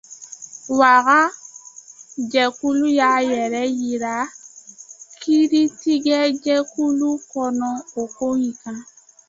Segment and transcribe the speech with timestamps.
[0.71, 1.19] Ouaga
[2.55, 4.15] gofɛrɛnaman y’a yɛrɛ jira
[5.19, 7.69] kiritigɛjɛkulu kɔnɔ
[8.01, 8.77] o ko in kan.